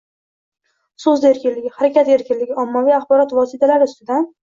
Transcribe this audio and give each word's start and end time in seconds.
so‘z 1.03 1.27
erkinligi, 1.33 1.73
harakat 1.77 2.11
erkinligi, 2.17 2.59
ommaviy 2.67 2.99
axborot 3.01 3.41
vositalari 3.43 3.93
ustidan 3.93 4.33